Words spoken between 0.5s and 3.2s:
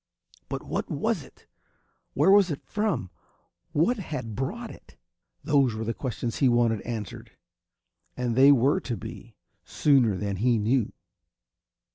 what was it? Where was it from?